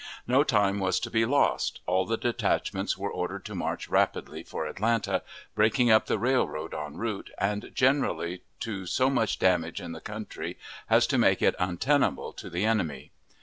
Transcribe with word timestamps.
No 0.25 0.43
time 0.43 0.79
was 0.79 0.99
to 1.01 1.11
be 1.11 1.25
lost; 1.27 1.79
all 1.85 2.07
the 2.07 2.17
detachments 2.17 2.97
were 2.97 3.11
ordered 3.11 3.45
to 3.45 3.53
march 3.53 3.87
rapidly 3.87 4.41
for 4.41 4.65
Atlanta, 4.65 5.21
breaking 5.53 5.91
up 5.91 6.07
the 6.07 6.17
railroad 6.17 6.73
en 6.73 6.97
route, 6.97 7.29
and 7.37 7.69
generally 7.75 8.41
to 8.61 8.87
so 8.87 9.11
damage 9.37 9.77
the 9.77 10.01
country 10.01 10.57
as 10.89 11.05
to 11.05 11.19
make 11.19 11.43
it 11.43 11.53
untenable 11.59 12.33
to 12.33 12.49
the 12.49 12.65
enemy. 12.65 13.11